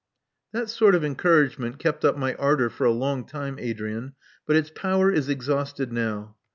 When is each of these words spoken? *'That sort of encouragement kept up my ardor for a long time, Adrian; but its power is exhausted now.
*'That 0.51 0.67
sort 0.67 0.95
of 0.95 1.03
encouragement 1.05 1.77
kept 1.77 2.03
up 2.03 2.17
my 2.17 2.33
ardor 2.39 2.71
for 2.71 2.85
a 2.85 2.91
long 2.91 3.23
time, 3.23 3.59
Adrian; 3.59 4.13
but 4.47 4.55
its 4.55 4.71
power 4.73 5.11
is 5.11 5.29
exhausted 5.29 5.93
now. 5.93 6.35